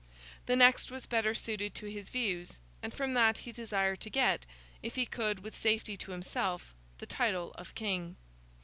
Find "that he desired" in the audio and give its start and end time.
3.13-3.99